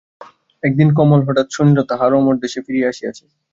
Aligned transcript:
একদিন 0.63 0.89
কমল 0.97 1.21
হঠাৎ 1.27 1.47
শুনিল 1.55 1.77
তাহার 1.89 2.11
অমর 2.13 2.35
দেশে 2.43 2.59
ফিরিয়া 2.65 2.87
আসিয়াছে। 2.91 3.23